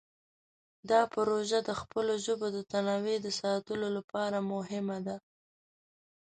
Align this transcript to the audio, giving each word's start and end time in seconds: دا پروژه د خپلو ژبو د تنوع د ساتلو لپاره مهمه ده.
دا 0.89 1.01
پروژه 1.15 1.59
د 1.65 1.69
خپلو 1.81 2.13
ژبو 2.25 2.47
د 2.55 2.57
تنوع 2.71 3.17
د 3.21 3.27
ساتلو 3.41 3.87
لپاره 3.97 4.37
مهمه 4.51 4.97
ده. 5.07 5.15